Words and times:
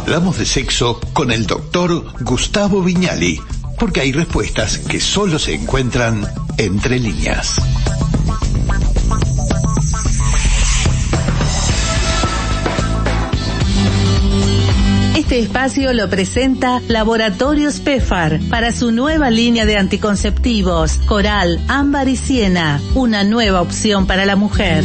Hablamos 0.00 0.38
de 0.38 0.46
sexo 0.46 0.98
con 1.12 1.30
el 1.30 1.46
doctor 1.46 2.02
Gustavo 2.22 2.82
Viñali, 2.82 3.38
porque 3.78 4.00
hay 4.00 4.12
respuestas 4.12 4.78
que 4.78 4.98
solo 4.98 5.38
se 5.38 5.54
encuentran 5.54 6.26
entre 6.56 6.98
líneas. 6.98 7.60
Este 15.16 15.38
espacio 15.38 15.92
lo 15.92 16.08
presenta 16.08 16.80
Laboratorios 16.88 17.80
PEFAR 17.80 18.40
para 18.48 18.72
su 18.72 18.92
nueva 18.92 19.30
línea 19.30 19.66
de 19.66 19.76
anticonceptivos, 19.76 20.94
Coral, 21.04 21.60
Ámbar 21.68 22.08
y 22.08 22.16
Siena, 22.16 22.80
una 22.94 23.22
nueva 23.22 23.60
opción 23.60 24.06
para 24.06 24.24
la 24.24 24.34
mujer. 24.34 24.82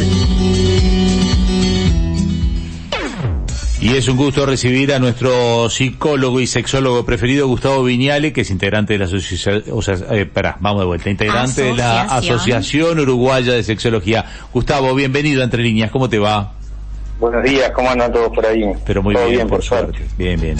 Y 3.78 3.94
es 3.94 4.08
un 4.08 4.16
gusto 4.16 4.46
recibir 4.46 4.94
a 4.94 4.98
nuestro 4.98 5.68
psicólogo 5.68 6.40
y 6.40 6.46
sexólogo 6.46 7.04
preferido, 7.04 7.46
Gustavo 7.46 7.84
Viñale, 7.84 8.32
que 8.32 8.40
es 8.40 8.50
integrante 8.50 8.94
de 8.94 9.00
la 9.00 9.04
asociación, 9.04 9.64
o 9.70 9.82
sea, 9.82 9.96
eh, 10.12 10.28
vamos 10.60 10.80
de 10.80 10.86
vuelta, 10.86 11.10
integrante 11.10 11.62
de 11.62 11.74
la 11.74 12.02
Asociación 12.02 12.98
Uruguaya 12.98 13.52
de 13.52 13.62
Sexología. 13.62 14.24
Gustavo, 14.52 14.94
bienvenido 14.94 15.42
a 15.42 15.44
Entre 15.44 15.62
Líneas, 15.62 15.90
¿cómo 15.90 16.08
te 16.08 16.18
va? 16.18 16.54
Buenos 17.20 17.42
días, 17.44 17.70
¿cómo 17.72 17.90
andan 17.90 18.12
todos 18.12 18.30
por 18.34 18.46
ahí? 18.46 18.62
Pero 18.86 19.02
muy 19.02 19.14
bien, 19.14 19.46
por, 19.46 19.62
suerte. 19.62 20.06
Bien, 20.16 20.40
bien. 20.40 20.56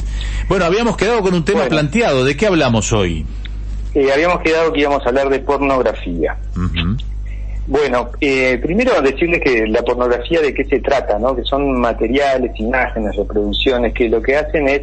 Bueno, 0.48 0.66
habíamos 0.66 0.96
quedado 0.96 1.22
con 1.22 1.34
un 1.34 1.44
tema 1.44 1.64
planteado. 1.64 2.24
¿De 2.24 2.36
qué 2.36 2.46
hablamos 2.46 2.92
hoy? 2.92 3.26
Eh, 3.94 4.12
habíamos 4.12 4.40
quedado 4.40 4.72
que 4.72 4.80
íbamos 4.80 5.04
a 5.04 5.08
hablar 5.08 5.30
de 5.30 5.38
pornografía. 5.40 6.36
Bueno, 7.66 8.10
eh, 8.20 8.58
primero 8.62 9.00
decirles 9.02 9.40
que 9.42 9.66
la 9.66 9.82
pornografía 9.82 10.40
de 10.40 10.54
qué 10.54 10.64
se 10.64 10.78
trata, 10.80 11.18
¿no? 11.18 11.34
Que 11.34 11.42
son 11.42 11.80
materiales, 11.80 12.52
imágenes, 12.60 13.16
reproducciones 13.16 13.92
que 13.92 14.08
lo 14.08 14.22
que 14.22 14.36
hacen 14.36 14.68
es 14.68 14.82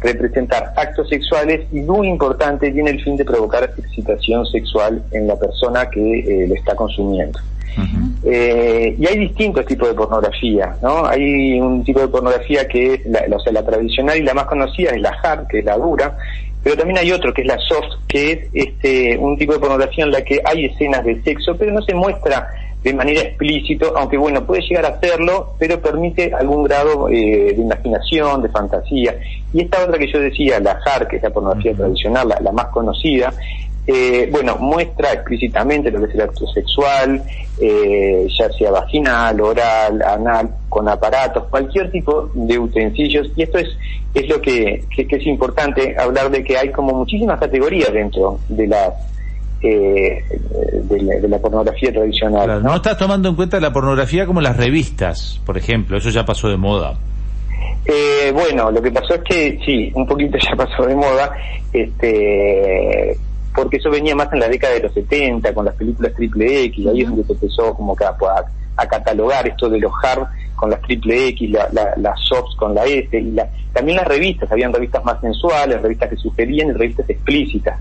representar 0.00 0.72
actos 0.76 1.08
sexuales 1.08 1.62
y 1.72 1.80
muy 1.80 2.08
importante 2.08 2.70
tiene 2.72 2.90
el 2.90 3.02
fin 3.02 3.16
de 3.16 3.24
provocar 3.24 3.72
excitación 3.78 4.44
sexual 4.46 5.02
en 5.12 5.28
la 5.28 5.36
persona 5.36 5.88
que 5.88 6.20
eh, 6.20 6.48
lo 6.48 6.54
está 6.54 6.74
consumiendo. 6.74 7.38
Eh, 8.24 8.96
y 8.98 9.06
hay 9.06 9.18
distintos 9.18 9.66
tipos 9.66 9.88
de 9.88 9.94
pornografía, 9.94 10.76
¿no? 10.80 11.06
Hay 11.06 11.60
un 11.60 11.84
tipo 11.84 12.00
de 12.00 12.08
pornografía 12.08 12.66
que 12.68 12.94
es 12.94 13.06
la, 13.06 13.24
o 13.34 13.40
sea, 13.40 13.52
la 13.52 13.64
tradicional 13.64 14.16
y 14.16 14.22
la 14.22 14.34
más 14.34 14.46
conocida 14.46 14.90
es 14.90 15.00
la 15.00 15.14
hard, 15.22 15.46
que 15.48 15.58
es 15.58 15.64
la 15.64 15.76
dura, 15.76 16.16
pero 16.64 16.76
también 16.78 16.98
hay 16.98 17.12
otro 17.12 17.32
que 17.32 17.42
es 17.42 17.46
la 17.46 17.58
soft, 17.58 18.00
que 18.08 18.32
es 18.32 18.38
este 18.54 19.18
un 19.18 19.36
tipo 19.36 19.52
de 19.52 19.58
pornografía 19.58 20.04
en 20.04 20.10
la 20.10 20.24
que 20.24 20.40
hay 20.42 20.64
escenas 20.64 21.04
de 21.04 21.22
sexo, 21.22 21.54
pero 21.56 21.72
no 21.72 21.82
se 21.82 21.94
muestra 21.94 22.48
de 22.82 22.92
manera 22.92 23.22
explícito, 23.22 23.96
aunque 23.96 24.18
bueno, 24.18 24.44
puede 24.44 24.60
llegar 24.62 24.84
a 24.84 24.88
hacerlo, 24.88 25.54
pero 25.58 25.80
permite 25.80 26.32
algún 26.34 26.64
grado 26.64 27.08
eh, 27.08 27.54
de 27.54 27.62
imaginación, 27.62 28.42
de 28.42 28.50
fantasía. 28.50 29.14
Y 29.54 29.62
esta 29.62 29.84
otra 29.84 29.98
que 29.98 30.10
yo 30.10 30.20
decía, 30.20 30.60
la 30.60 30.78
hard, 30.84 31.08
que 31.08 31.16
es 31.16 31.22
la 31.22 31.30
pornografía 31.30 31.74
tradicional, 31.74 32.28
la, 32.28 32.52
más 32.52 32.66
conocida, 32.66 33.32
eh, 33.86 34.28
bueno, 34.32 34.56
muestra 34.56 35.12
explícitamente 35.12 35.90
lo 35.90 36.00
que 36.00 36.06
es 36.06 36.14
el 36.14 36.22
acto 36.22 36.46
sexual, 36.46 37.22
eh, 37.60 38.26
ya 38.34 38.50
sea 38.52 38.70
vaginal, 38.70 39.38
oral, 39.40 40.00
anal, 40.00 40.48
con 40.70 40.88
aparatos, 40.88 41.44
cualquier 41.50 41.90
tipo 41.90 42.30
de 42.32 42.58
utensilios. 42.58 43.28
Y 43.36 43.42
esto 43.42 43.58
es, 43.58 43.68
es 44.14 44.28
lo 44.28 44.40
que, 44.40 44.84
es 44.96 45.26
importante 45.26 45.94
hablar 45.98 46.30
de 46.30 46.42
que 46.42 46.56
hay 46.56 46.70
como 46.72 46.94
muchísimas 46.94 47.38
categorías 47.38 47.92
dentro 47.92 48.38
de 48.48 48.66
la, 48.68 48.90
eh, 49.60 50.24
de, 50.84 51.28
la, 51.28 51.38
pornografía 51.38 51.92
tradicional. 51.92 52.62
¿no? 52.62 52.76
estás 52.76 52.96
tomando 52.96 53.28
en 53.28 53.34
cuenta 53.36 53.60
la 53.60 53.72
pornografía 53.72 54.24
como 54.24 54.40
las 54.40 54.56
revistas, 54.56 55.42
por 55.44 55.58
ejemplo, 55.58 55.98
eso 55.98 56.08
ya 56.08 56.24
pasó 56.24 56.48
de 56.48 56.56
moda. 56.56 56.94
bueno, 58.32 58.70
lo 58.70 58.80
que 58.80 58.90
pasó 58.90 59.16
es 59.16 59.22
que 59.24 59.58
sí, 59.66 59.92
un 59.94 60.06
poquito 60.06 60.38
ya 60.42 60.56
pasó 60.56 60.86
de 60.86 60.94
moda. 60.94 61.30
Este, 61.70 63.18
porque 63.54 63.76
eso 63.76 63.90
venía 63.90 64.16
más 64.16 64.32
en 64.32 64.40
la 64.40 64.48
década 64.48 64.74
de 64.74 64.80
los 64.80 64.92
70 64.92 65.54
con 65.54 65.64
las 65.64 65.74
películas 65.76 66.12
triple 66.14 66.64
X, 66.64 66.86
ahí 66.88 67.02
es 67.02 67.08
donde 67.08 67.24
se 67.24 67.32
empezó 67.32 67.74
como 67.74 67.94
que 67.94 68.04
a, 68.04 68.86
catalogar 68.88 69.46
esto 69.46 69.68
de 69.68 69.78
los 69.78 69.92
hard 70.02 70.26
con 70.56 70.70
las 70.70 70.80
triple 70.82 71.28
X, 71.28 71.50
las 71.50 72.20
softs 72.20 72.56
con 72.56 72.74
la 72.74 72.84
S, 72.84 73.16
y 73.16 73.36
también 73.72 73.96
las 73.96 74.08
revistas, 74.08 74.50
habían 74.50 74.72
revistas 74.72 75.04
más 75.04 75.20
sensuales, 75.20 75.80
revistas 75.80 76.10
que 76.10 76.16
sugerían 76.16 76.68
y 76.68 76.72
revistas 76.72 77.08
explícitas. 77.08 77.78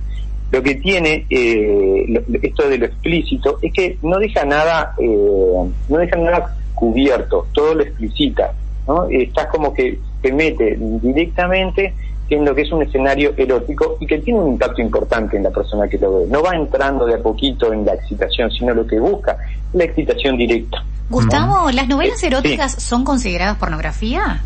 Lo 0.51 0.62
que 0.62 0.75
tiene 0.75 1.25
eh, 1.31 2.23
esto 2.44 2.69
de 2.69 2.78
lo 2.78 2.85
explícito 2.85 3.57
es 3.62 3.73
que 3.73 3.97
no 4.03 4.19
deja 4.19 4.45
nada, 4.45 4.94
eh, 5.00 5.72
no 5.89 5.97
deja 5.97 6.16
nada 6.17 6.56
cubierto, 6.75 7.47
todo 7.53 7.73
lo 7.73 7.81
explicita, 7.81 8.53
¿no? 8.88 9.07
Estás 9.09 9.47
como 9.47 9.73
que 9.73 9.97
te 10.22 10.31
mete 10.31 10.78
directamente 11.01 11.94
que 12.55 12.61
es 12.61 12.71
un 12.71 12.81
escenario 12.81 13.33
erótico 13.38 13.97
y 13.99 14.07
que 14.07 14.19
tiene 14.19 14.39
un 14.39 14.53
impacto 14.53 14.81
importante 14.81 15.38
en 15.38 15.44
la 15.44 15.51
persona 15.51 15.88
que 15.88 15.97
lo 15.97 16.19
ve. 16.19 16.25
No 16.27 16.41
va 16.41 16.55
entrando 16.55 17.05
de 17.05 17.16
a 17.16 17.19
poquito 17.19 17.71
en 17.71 17.85
la 17.85 17.94
excitación, 17.94 18.51
sino 18.51 18.73
lo 18.73 18.85
que 18.85 18.99
busca 18.99 19.38
la 19.73 19.83
excitación 19.83 20.38
directa. 20.38 20.83
Gustavo, 21.09 21.69
¿las 21.71 21.88
novelas 21.88 22.21
eróticas 22.23 22.71
son 22.81 23.03
consideradas 23.03 23.57
pornografía? 23.57 24.41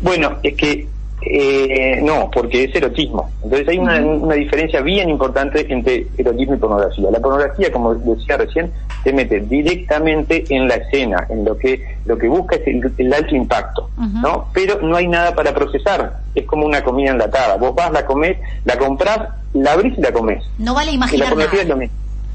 Bueno, 0.00 0.38
es 0.42 0.54
que 0.54 0.88
eh, 1.22 2.00
no, 2.02 2.30
porque 2.30 2.64
es 2.64 2.74
erotismo. 2.74 3.30
Entonces 3.42 3.68
hay 3.68 3.78
una, 3.78 4.34
diferencia 4.34 4.80
bien 4.80 5.08
importante 5.08 5.66
entre 5.72 6.06
erotismo 6.16 6.54
y 6.54 6.58
pornografía. 6.58 7.10
La 7.10 7.20
pornografía, 7.20 7.72
como 7.72 7.94
decía 7.94 8.36
recién, 8.36 8.70
se 9.02 9.12
mete 9.12 9.40
directamente 9.40 10.44
en 10.48 10.68
la 10.68 10.74
escena, 10.74 11.26
en 11.28 11.44
lo 11.44 11.56
que 11.56 11.96
lo 12.04 12.16
que 12.18 12.28
busca 12.28 12.56
es 12.56 12.66
el, 12.66 13.12
alto 13.12 13.34
impacto, 13.34 13.90
¿no? 13.96 14.48
Pero 14.52 14.80
no 14.82 14.96
hay 14.96 15.08
nada 15.08 15.34
para 15.34 15.52
procesar. 15.54 16.20
Es 16.34 16.44
como 16.46 16.66
una 16.66 16.82
comida 16.84 17.10
enlatada. 17.10 17.56
Vos 17.56 17.74
vas, 17.74 17.90
la 17.92 18.04
comés, 18.04 18.38
la 18.64 18.76
comprás, 18.78 19.28
la 19.54 19.72
abrís 19.72 19.96
y 19.98 20.02
la 20.02 20.12
comés. 20.12 20.44
No 20.58 20.74
vale 20.74 20.92
imaginar 20.92 21.36
nada. 21.36 21.50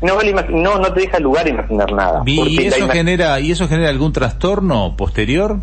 No, 0.02 0.16
vale 0.16 0.34
no, 0.50 0.80
no 0.80 0.94
te 0.94 1.02
deja 1.02 1.20
lugar 1.20 1.46
a 1.46 1.50
imaginar 1.50 1.92
nada. 1.94 2.24
¿Y 2.26 2.66
eso, 2.66 2.90
genera, 2.90 3.40
¿Y 3.40 3.52
eso 3.52 3.68
genera 3.68 3.90
algún 3.90 4.12
trastorno 4.12 4.96
posterior? 4.98 5.60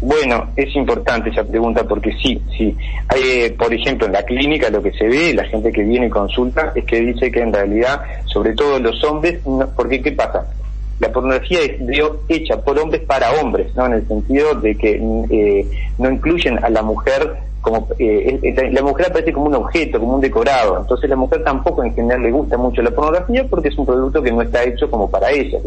Bueno, 0.00 0.50
es 0.54 0.74
importante 0.76 1.30
esa 1.30 1.42
pregunta 1.42 1.82
porque 1.84 2.12
sí, 2.22 2.40
sí. 2.56 2.76
Eh, 3.16 3.54
por 3.58 3.72
ejemplo, 3.74 4.06
en 4.06 4.12
la 4.12 4.22
clínica 4.22 4.70
lo 4.70 4.82
que 4.82 4.92
se 4.92 5.08
ve, 5.08 5.34
la 5.34 5.44
gente 5.44 5.72
que 5.72 5.82
viene 5.82 6.06
y 6.06 6.10
consulta, 6.10 6.72
es 6.74 6.84
que 6.84 7.00
dice 7.00 7.32
que 7.32 7.40
en 7.40 7.52
realidad, 7.52 8.00
sobre 8.26 8.54
todo 8.54 8.78
los 8.78 9.02
hombres, 9.04 9.40
porque 9.74 10.00
¿qué 10.00 10.12
pasa? 10.12 10.46
La 11.00 11.10
pornografía 11.10 11.60
es 11.62 11.80
hecha 12.28 12.56
por 12.62 12.78
hombres 12.78 13.02
para 13.02 13.32
hombres, 13.40 13.74
¿no? 13.74 13.86
En 13.86 13.94
el 13.94 14.08
sentido 14.08 14.54
de 14.54 14.76
que 14.76 15.00
eh, 15.30 15.66
no 15.98 16.10
incluyen 16.10 16.62
a 16.64 16.70
la 16.70 16.82
mujer 16.82 17.36
como 17.60 17.88
eh, 17.98 18.70
la 18.72 18.82
mujer 18.82 19.06
aparece 19.06 19.32
como 19.32 19.46
un 19.46 19.54
objeto, 19.56 19.98
como 19.98 20.14
un 20.14 20.20
decorado. 20.20 20.78
Entonces 20.80 21.10
la 21.10 21.16
mujer 21.16 21.42
tampoco 21.42 21.82
en 21.84 21.94
general 21.94 22.22
le 22.22 22.30
gusta 22.30 22.56
mucho 22.56 22.82
la 22.82 22.90
pornografía 22.90 23.46
porque 23.48 23.68
es 23.68 23.78
un 23.78 23.86
producto 23.86 24.22
que 24.22 24.30
no 24.30 24.42
está 24.42 24.62
hecho 24.62 24.90
como 24.90 25.10
para 25.10 25.30
ella, 25.30 25.58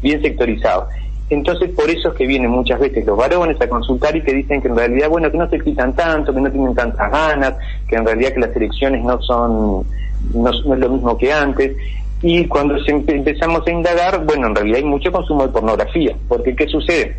bien 0.00 0.22
sectorizado. 0.22 0.88
Entonces, 1.30 1.70
por 1.70 1.88
eso 1.88 2.08
es 2.08 2.14
que 2.14 2.26
vienen 2.26 2.50
muchas 2.50 2.80
veces 2.80 3.06
los 3.06 3.16
varones 3.16 3.60
a 3.60 3.68
consultar 3.68 4.16
y 4.16 4.22
que 4.22 4.34
dicen 4.34 4.60
que 4.60 4.66
en 4.66 4.76
realidad, 4.76 5.08
bueno, 5.08 5.30
que 5.30 5.38
no 5.38 5.48
se 5.48 5.56
excitan 5.56 5.94
tanto, 5.94 6.34
que 6.34 6.40
no 6.40 6.50
tienen 6.50 6.74
tantas 6.74 7.10
ganas, 7.10 7.54
que 7.88 7.94
en 7.94 8.04
realidad 8.04 8.32
que 8.32 8.40
las 8.40 8.56
elecciones 8.56 9.04
no 9.04 9.20
son, 9.22 9.86
no, 10.34 10.50
es 10.50 10.64
lo 10.64 10.88
mismo 10.90 11.16
que 11.16 11.32
antes. 11.32 11.76
Y 12.20 12.46
cuando 12.46 12.76
empezamos 12.86 13.64
a 13.64 13.70
indagar, 13.70 14.24
bueno, 14.26 14.48
en 14.48 14.56
realidad 14.56 14.78
hay 14.78 14.84
mucho 14.84 15.12
consumo 15.12 15.46
de 15.46 15.52
pornografía, 15.52 16.16
porque 16.28 16.54
¿qué 16.54 16.66
sucede? 16.66 17.16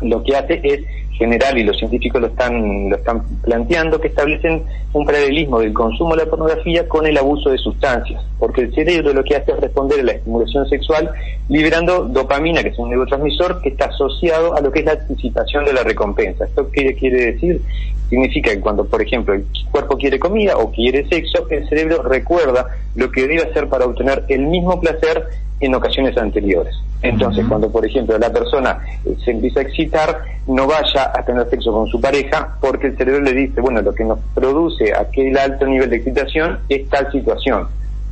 Lo 0.00 0.22
que 0.22 0.36
hace 0.36 0.60
es 0.62 0.80
general 1.16 1.56
y 1.58 1.64
los 1.64 1.78
científicos 1.78 2.20
lo 2.20 2.26
están 2.28 2.90
lo 2.90 2.96
están 2.96 3.22
planteando 3.42 4.00
que 4.00 4.08
establecen 4.08 4.62
un 4.92 5.06
paralelismo 5.06 5.60
del 5.60 5.72
consumo 5.72 6.14
de 6.14 6.24
la 6.24 6.30
pornografía 6.30 6.86
con 6.88 7.06
el 7.06 7.16
abuso 7.16 7.50
de 7.50 7.58
sustancias. 7.58 8.22
Porque 8.38 8.62
el 8.62 8.74
cerebro 8.74 9.12
lo 9.12 9.24
que 9.24 9.36
hace 9.36 9.52
es 9.52 9.60
responder 9.60 10.00
a 10.00 10.04
la 10.04 10.12
estimulación 10.12 10.68
sexual 10.68 11.10
liberando 11.48 12.04
dopamina 12.04 12.62
que 12.62 12.68
es 12.68 12.78
un 12.78 12.90
neurotransmisor 12.90 13.62
que 13.62 13.70
está 13.70 13.86
asociado 13.86 14.54
a 14.54 14.60
lo 14.60 14.70
que 14.70 14.80
es 14.80 14.84
la 14.84 14.92
anticipación 14.92 15.64
de 15.64 15.72
la 15.72 15.82
recompensa. 15.82 16.44
Esto 16.44 16.70
qué 16.70 16.94
quiere 16.94 17.32
decir 17.32 17.60
significa 18.08 18.50
que 18.52 18.60
cuando 18.60 18.84
por 18.84 19.02
ejemplo 19.02 19.34
el 19.34 19.44
cuerpo 19.70 19.96
quiere 19.96 20.18
comida 20.18 20.56
o 20.56 20.70
quiere 20.70 21.08
sexo 21.08 21.46
el 21.50 21.68
cerebro 21.68 22.02
recuerda 22.02 22.66
lo 22.94 23.10
que 23.10 23.26
debe 23.26 23.42
hacer 23.42 23.68
para 23.68 23.86
obtener 23.86 24.24
el 24.28 24.42
mismo 24.42 24.78
placer 24.80 25.24
en 25.60 25.74
ocasiones 25.74 26.16
anteriores. 26.18 26.74
Entonces, 27.08 27.46
cuando 27.46 27.70
por 27.70 27.86
ejemplo 27.86 28.18
la 28.18 28.32
persona 28.32 28.78
eh, 29.04 29.16
se 29.24 29.30
empieza 29.30 29.60
a 29.60 29.62
excitar, 29.62 30.22
no 30.46 30.66
vaya 30.66 31.12
a 31.14 31.24
tener 31.24 31.48
sexo 31.48 31.72
con 31.72 31.86
su 31.88 32.00
pareja 32.00 32.56
porque 32.60 32.88
el 32.88 32.96
cerebro 32.96 33.20
le 33.20 33.32
dice, 33.32 33.60
bueno, 33.60 33.80
lo 33.82 33.94
que 33.94 34.04
nos 34.04 34.18
produce 34.34 34.92
aquel 34.94 35.36
alto 35.38 35.66
nivel 35.66 35.90
de 35.90 35.96
excitación 35.96 36.58
es 36.68 36.88
tal 36.88 37.10
situación. 37.12 37.68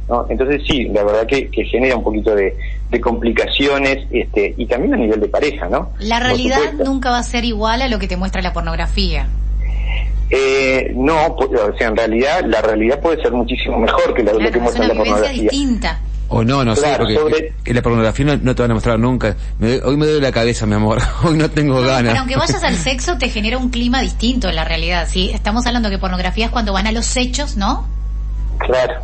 ¿no? 0.09 0.27
Entonces 0.29 0.63
sí, 0.69 0.85
la 0.89 1.03
verdad 1.03 1.27
que, 1.27 1.49
genera 1.65 1.97
un 1.97 2.05
poquito 2.05 2.35
de, 2.35 2.55
complicaciones 3.03 4.07
este, 4.13 4.55
y 4.57 4.67
también 4.67 4.95
a 4.95 4.97
nivel 4.97 5.19
de 5.19 5.27
pareja, 5.27 5.69
¿no? 5.69 5.91
La 5.99 6.21
realidad 6.21 6.75
nunca 6.85 7.11
va 7.11 7.19
a 7.19 7.23
ser 7.25 7.45
igual 7.45 7.83
a 7.83 7.89
lo 7.89 7.99
que 7.99 8.07
te 8.07 8.17
muestra 8.17 8.41
la 8.41 8.53
pornografía. 8.53 9.27
Eh, 10.31 10.93
no, 10.95 11.27
o 11.27 11.77
sea, 11.77 11.89
en 11.89 11.97
realidad 11.97 12.45
la 12.47 12.63
realidad 12.63 13.01
puede 13.01 13.21
ser 13.21 13.33
muchísimo 13.33 13.81
mejor 13.81 14.15
que 14.15 14.23
lo 14.23 14.39
que 14.39 14.61
muestra 14.61 14.87
la 14.87 14.95
pornografía. 14.95 15.43
distinta. 15.43 16.01
O 16.29 16.43
no, 16.43 16.65
no 16.65 16.75
sé, 16.75 16.95
porque 16.97 17.53
en 17.65 17.77
la 17.77 17.83
pornografía 17.83 18.39
no, 18.41 18.55
te 18.55 18.63
van 18.63 18.71
a 18.71 18.75
mostrar 18.75 18.99
nunca. 18.99 19.37
hoy 19.61 19.97
me 19.97 20.07
duele 20.07 20.21
la 20.21 20.33
cabeza, 20.33 20.67
mi 20.67 20.75
amor. 20.75 21.01
Hoy 21.25 21.37
no 21.37 21.51
tengo 21.51 21.81
ganas. 21.81 22.13
Pero 22.13 22.19
aunque 22.21 22.37
vayas 22.37 22.63
al 22.65 22.77
sexo, 22.77 23.19
te 23.19 23.29
genera 23.29 23.59
un 23.59 23.71
clima 23.71 24.01
distinto 24.01 24.49
en 24.49 24.57
la 24.57 24.65
realidad. 24.65 25.07
¿sí? 25.09 25.31
Estamos 25.33 25.67
hablando 25.67 25.91
que 25.91 25.99
pornografía 25.99 26.47
es 26.47 26.51
cuando 26.51 26.73
van 26.73 26.87
a 26.87 26.93
los 26.93 27.17
hechos, 27.17 27.57
¿no? 27.57 27.87
Claro. 28.59 28.95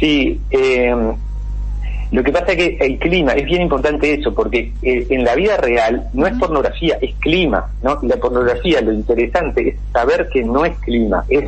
Sí, 0.00 0.40
eh, 0.50 0.94
lo 2.10 2.22
que 2.22 2.32
pasa 2.32 2.52
es 2.52 2.56
que 2.56 2.78
el 2.80 2.98
clima, 2.98 3.32
es 3.32 3.44
bien 3.44 3.62
importante 3.62 4.14
eso, 4.14 4.34
porque 4.34 4.72
eh, 4.82 5.06
en 5.10 5.24
la 5.24 5.34
vida 5.34 5.58
real 5.58 6.08
no 6.14 6.26
es 6.26 6.32
pornografía, 6.38 6.96
es 7.02 7.14
clima, 7.16 7.70
¿no? 7.82 7.98
Y 8.02 8.06
la 8.06 8.16
pornografía, 8.16 8.80
lo 8.80 8.92
interesante 8.92 9.68
es 9.68 9.76
saber 9.92 10.28
que 10.32 10.42
no 10.42 10.64
es 10.64 10.76
clima, 10.78 11.24
es, 11.28 11.44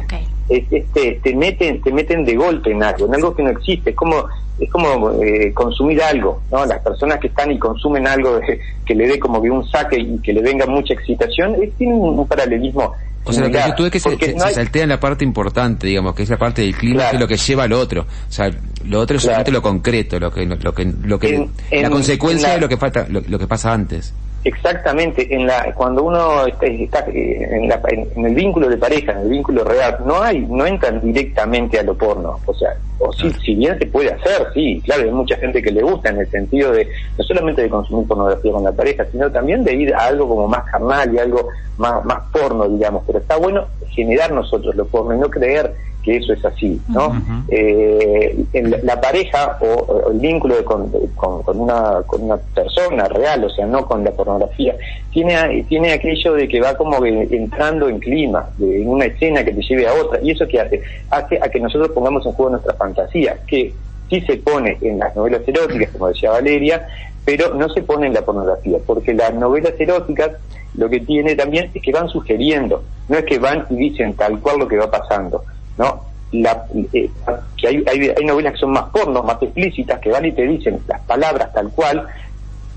es 0.48 0.64
este, 0.70 1.20
te 1.22 1.34
meten, 1.34 1.80
te 1.82 1.92
meten 1.92 2.24
de 2.24 2.34
golpe 2.34 2.72
en 2.72 2.82
algo, 2.82 3.06
en 3.06 3.14
algo 3.14 3.34
que 3.34 3.42
no 3.42 3.50
existe, 3.50 3.90
es 3.90 3.96
como, 3.96 4.24
es 4.58 4.70
como 4.70 5.22
eh, 5.22 5.52
consumir 5.52 6.02
algo, 6.02 6.42
¿no? 6.50 6.66
Las 6.66 6.80
personas 6.80 7.18
que 7.18 7.28
están 7.28 7.50
y 7.52 7.58
consumen 7.58 8.06
algo 8.06 8.40
que 8.84 8.94
le 8.94 9.06
dé 9.06 9.18
como 9.18 9.40
que 9.42 9.50
un 9.50 9.66
saque 9.68 9.98
y 9.98 10.18
que 10.18 10.32
le 10.32 10.42
venga 10.42 10.66
mucha 10.66 10.94
excitación, 10.94 11.56
es, 11.62 11.72
tiene 11.74 11.94
un 11.94 12.26
paralelismo 12.26 12.94
o 13.22 13.32
sea, 13.32 13.44
lo 13.44 13.50
que 13.50 13.60
tú 13.76 13.84
es 13.84 13.90
que 13.90 14.00
se, 14.00 14.38
saltea 14.38 14.84
en 14.84 14.88
la 14.88 14.98
parte 14.98 15.24
importante, 15.24 15.86
digamos, 15.86 16.14
que 16.14 16.22
es 16.22 16.30
la 16.30 16.38
parte 16.38 16.62
del 16.62 16.74
clima, 16.74 17.10
que 17.10 17.16
es 17.16 17.20
lo 17.20 17.28
que 17.28 17.36
lleva 17.36 17.64
al 17.64 17.72
otro. 17.72 18.02
O 18.02 18.32
sea, 18.32 18.50
lo 18.84 19.00
otro 19.00 19.16
es 19.16 19.22
solamente 19.22 19.52
lo 19.52 19.60
concreto, 19.60 20.18
lo 20.18 20.32
que, 20.32 20.46
lo 20.46 20.74
que, 20.74 20.84
lo 21.04 21.18
que, 21.18 21.48
la 21.70 21.90
consecuencia 21.90 22.50
de 22.50 22.60
lo 22.60 22.68
que 22.68 22.76
falta, 22.76 23.06
lo, 23.08 23.38
que 23.38 23.46
pasa 23.46 23.72
antes. 23.72 24.14
Exactamente, 24.42 25.34
en 25.34 25.46
la, 25.46 25.74
cuando 25.74 26.02
uno 26.04 26.46
está, 26.46 26.66
en, 26.66 27.68
la, 27.68 27.78
en, 27.88 28.24
el 28.24 28.34
vínculo 28.34 28.70
de 28.70 28.78
pareja, 28.78 29.12
en 29.12 29.18
el 29.18 29.28
vínculo 29.28 29.64
real, 29.64 29.98
no 30.06 30.22
hay, 30.22 30.40
no 30.40 30.64
entran 30.64 30.98
directamente 31.02 31.78
a 31.78 31.82
lo 31.82 31.94
porno, 31.94 32.38
o 32.46 32.54
sea, 32.54 32.70
o 33.00 33.12
sí, 33.12 33.30
si 33.44 33.54
bien 33.54 33.78
se 33.78 33.84
puede 33.86 34.10
hacer, 34.10 34.46
sí, 34.54 34.80
claro, 34.82 35.02
hay 35.02 35.10
mucha 35.10 35.36
gente 35.36 35.62
que 35.62 35.70
le 35.70 35.82
gusta 35.82 36.08
en 36.08 36.20
el 36.20 36.30
sentido 36.30 36.72
de, 36.72 36.88
no 37.18 37.24
solamente 37.24 37.60
de 37.60 37.68
consumir 37.68 38.08
pornografía 38.08 38.52
con 38.52 38.64
la 38.64 38.72
pareja, 38.72 39.04
sino 39.12 39.30
también 39.30 39.62
de 39.62 39.74
ir 39.74 39.94
a 39.94 40.06
algo 40.06 40.26
como 40.26 40.48
más 40.48 40.64
carnal 40.70 41.14
y 41.14 41.18
algo 41.18 41.48
más, 41.76 42.02
más 42.06 42.22
porno, 42.32 42.66
digamos, 42.66 43.02
pero 43.06 43.18
está 43.18 43.36
bueno 43.36 43.66
generar 43.90 44.32
nosotros 44.32 44.74
lo 44.74 44.86
porno 44.86 45.14
y 45.14 45.18
no 45.18 45.28
creer 45.28 45.74
que 46.10 46.16
eso 46.16 46.32
es 46.32 46.44
así, 46.44 46.80
¿no? 46.88 47.12
eh, 47.48 48.44
en 48.52 48.70
la, 48.84 49.00
pareja 49.00 49.58
o, 49.60 50.10
el 50.10 50.18
vínculo 50.18 50.64
con, 50.64 50.90
con, 51.14 51.60
una, 51.60 52.02
con 52.06 52.22
una 52.22 52.36
persona 52.36 53.04
real, 53.04 53.44
o 53.44 53.50
sea, 53.50 53.66
no 53.66 53.86
con 53.86 54.02
la 54.02 54.10
pornografía, 54.10 54.74
tiene, 55.12 55.64
tiene 55.68 55.92
aquello 55.92 56.34
de 56.34 56.48
que 56.48 56.60
va 56.60 56.74
como 56.74 57.04
entrando 57.04 57.88
en 57.88 58.00
clima, 58.00 58.48
en 58.58 58.88
una 58.88 59.04
escena 59.04 59.44
que 59.44 59.52
te 59.52 59.62
lleve 59.62 59.86
a 59.86 59.94
otra, 59.94 60.20
y 60.20 60.32
eso 60.32 60.46
que 60.48 60.60
hace, 60.60 60.82
hace 61.10 61.38
a 61.40 61.48
que 61.48 61.60
nosotros 61.60 61.90
pongamos 61.90 62.26
en 62.26 62.32
juego 62.32 62.50
nuestra 62.50 62.74
fantasía, 62.74 63.38
que 63.46 63.72
sí 64.08 64.20
se 64.22 64.36
pone 64.38 64.76
en 64.80 64.98
las 64.98 65.14
novelas 65.14 65.42
eróticas, 65.46 65.90
como 65.90 66.08
decía 66.08 66.30
Valeria, 66.30 66.86
pero 67.24 67.54
no 67.54 67.68
se 67.68 67.82
pone 67.82 68.08
en 68.08 68.14
la 68.14 68.22
pornografía, 68.22 68.78
porque 68.84 69.14
las 69.14 69.32
novelas 69.34 69.74
eróticas 69.78 70.32
lo 70.74 70.88
que 70.88 71.00
tiene 71.00 71.34
también 71.34 71.70
es 71.72 71.82
que 71.82 71.92
van 71.92 72.08
sugiriendo, 72.08 72.82
no 73.08 73.18
es 73.18 73.24
que 73.24 73.38
van 73.38 73.66
y 73.70 73.76
dicen 73.76 74.14
tal 74.14 74.40
cual 74.40 74.60
lo 74.60 74.68
que 74.68 74.76
va 74.76 74.90
pasando, 74.90 75.44
¿no? 75.78 76.00
La, 76.32 76.64
eh, 76.92 77.10
que 77.56 77.68
hay, 77.68 77.84
hay, 77.86 78.24
novelas 78.24 78.52
que 78.52 78.60
son 78.60 78.70
más 78.70 78.84
pornos, 78.90 79.24
más 79.24 79.42
explícitas, 79.42 79.98
que 79.98 80.10
van 80.10 80.24
y 80.24 80.32
te 80.32 80.46
dicen 80.46 80.78
las 80.86 81.00
palabras 81.00 81.52
tal 81.52 81.70
cual 81.70 82.06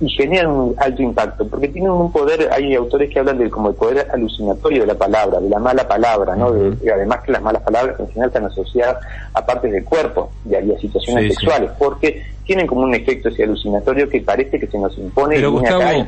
y 0.03 0.09
generan 0.09 0.51
un 0.51 0.75
alto 0.77 1.01
impacto, 1.01 1.47
porque 1.47 1.67
tienen 1.67 1.91
un 1.91 2.11
poder, 2.11 2.49
hay 2.51 2.75
autores 2.75 3.09
que 3.09 3.19
hablan 3.19 3.37
del 3.37 3.49
como 3.49 3.69
el 3.69 3.75
poder 3.75 4.07
alucinatorio 4.11 4.81
de 4.81 4.87
la 4.87 4.95
palabra, 4.95 5.39
de 5.39 5.49
la 5.49 5.59
mala 5.59 5.87
palabra, 5.87 6.35
¿no? 6.35 6.51
de, 6.51 6.91
además 6.91 7.19
que 7.25 7.31
las 7.31 7.41
malas 7.41 7.61
palabras 7.61 7.99
en 7.99 8.07
general 8.07 8.29
están 8.29 8.45
asociadas 8.45 8.97
a 9.33 9.45
partes 9.45 9.71
del 9.71 9.83
cuerpo 9.83 10.31
y 10.49 10.55
a, 10.55 10.79
situaciones 10.79 11.33
sexuales, 11.33 11.71
porque 11.77 12.23
tienen 12.45 12.67
como 12.67 12.81
un 12.81 12.93
efecto 12.93 13.29
ese 13.29 13.43
alucinatorio 13.43 14.09
que 14.09 14.19
parece 14.21 14.59
que 14.59 14.67
se 14.67 14.77
nos 14.77 14.97
impone. 14.97 15.35
Pero 15.35 15.51
Gustavo, 15.51 15.83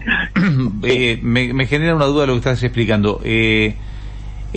eh, 0.84 1.20
me, 1.22 1.54
me, 1.54 1.66
genera 1.66 1.96
una 1.96 2.06
duda 2.06 2.26
lo 2.26 2.34
que 2.34 2.40
estás 2.40 2.64
explicando. 2.64 3.22
Eh, 3.24 3.76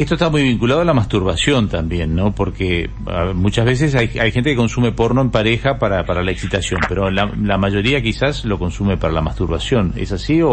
esto 0.02 0.14
está 0.14 0.30
muy 0.30 0.42
vinculado 0.44 0.80
a 0.80 0.84
la 0.84 0.94
masturbación 0.94 1.68
también, 1.68 2.14
¿no? 2.14 2.32
Porque 2.32 2.88
muchas 3.34 3.64
veces 3.64 3.94
hay, 3.96 4.08
gente 4.08 4.50
que 4.50 4.56
consume 4.56 4.92
porno 4.92 5.20
en 5.20 5.30
pareja 5.30 5.78
para, 5.78 6.04
para 6.06 6.22
la 6.22 6.30
excitación, 6.30 6.80
pero 6.88 7.10
la, 7.10 7.32
la 7.42 7.58
mayoría 7.58 8.00
quizás 8.00 8.44
lo 8.44 8.58
consume 8.58 8.96
para 8.96 9.12
la 9.12 9.22
masturbación. 9.22 9.94
¿Es 9.96 10.12
así 10.12 10.40
o, 10.40 10.52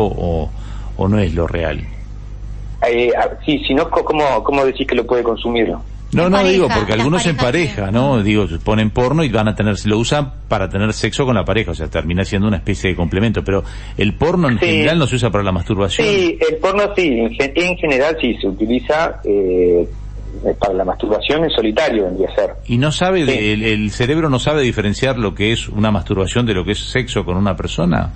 o, 0.98 1.08
no 1.08 1.20
es 1.20 1.36
lo 1.36 1.48
real? 1.48 1.82
Eh, 2.88 3.12
sí, 3.46 3.62
si 3.68 3.74
no, 3.74 3.90
¿cómo, 3.90 4.44
¿cómo 4.44 4.66
decís 4.66 4.88
que 4.88 4.96
lo 4.96 5.06
puede 5.06 5.24
consumir? 5.24 5.74
No, 6.16 6.30
no 6.30 6.44
digo, 6.44 6.70
porque 6.74 6.94
algunos 6.94 7.26
en 7.26 7.36
pareja, 7.36 7.92
¿no? 7.92 8.24
Digo, 8.24 8.48
ponen 8.64 8.90
porno 8.90 9.24
y 9.24 9.30
van 9.30 9.50
a 9.50 9.56
tener, 9.56 9.76
lo 9.86 9.98
usan 9.98 10.32
para 10.48 10.70
tener 10.70 10.94
sexo 10.94 11.26
con 11.26 11.36
la 11.36 11.44
pareja, 11.44 11.72
o 11.72 11.76
sea, 11.76 11.88
termina 11.88 12.24
siendo 12.24 12.48
una 12.48 12.58
especie 12.58 12.90
de 12.90 12.96
complemento, 12.96 13.44
pero 13.44 13.64
el 13.98 14.14
porno 14.14 14.50
en 14.50 14.58
general 14.58 14.98
no 14.98 15.08
se 15.08 15.16
usa 15.16 15.30
para 15.30 15.44
la 15.44 15.52
masturbación. 15.52 16.08
Sí, 16.08 16.40
el 16.50 16.56
porno 16.58 16.84
sí, 16.96 17.20
en, 17.20 17.78
general 17.78 18.18
sí, 18.22 18.36
se 18.40 18.48
utiliza 18.48 19.20
eh, 19.26 19.86
para 20.58 20.74
la 20.74 20.86
masturbación 20.86 21.44
en 21.44 21.50
solitario, 21.50 22.06
vendría 22.06 22.30
a 22.30 22.36
ser. 22.36 22.50
¿Y 22.68 22.78
no 22.78 22.94
sabe, 22.94 23.24
el, 23.74 23.92
cerebro 23.92 24.30
no 24.30 24.40
sabe 24.40 24.62
diferenciar 24.62 25.18
lo 25.18 25.36
que 25.36 25.52
es 25.52 25.68
una 25.68 25.92
masturbación 25.92 26.46
de 26.46 26.54
lo 26.54 26.64
que 26.64 26.72
es 26.72 26.80
sexo 26.80 27.26
con 27.26 27.36
una 27.36 27.58
persona? 27.58 28.14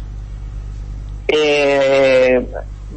Eh, 1.27 2.39